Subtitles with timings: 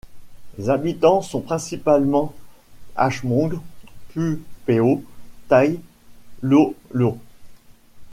[0.57, 2.33] Les habitants sont principalement
[2.97, 3.61] H'mông,
[4.09, 5.03] Pu Péo,
[5.47, 5.79] Tày,
[6.41, 7.19] Lô Lô.